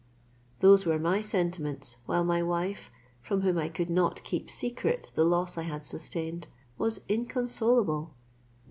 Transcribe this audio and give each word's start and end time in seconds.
These 0.61 0.87
were 0.87 0.97
my 0.97 1.21
sentiments, 1.21 1.97
while 2.07 2.23
my 2.23 2.41
wife, 2.41 2.89
from 3.21 3.41
whom 3.41 3.59
I 3.59 3.69
could 3.69 3.91
not 3.91 4.23
keep 4.23 4.49
secret 4.49 5.11
the 5.13 5.23
loss 5.23 5.59
I 5.59 5.61
had 5.61 5.85
sustained, 5.85 6.47
was 6.75 7.01
inconsolable. 7.07 8.11